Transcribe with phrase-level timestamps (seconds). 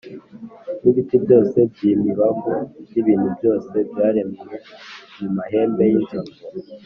[0.81, 2.51] n’ibiti byose by’imibavu
[2.91, 4.41] n’ibintu byose byaremwe
[5.17, 6.37] mu mahembe y’inzovu,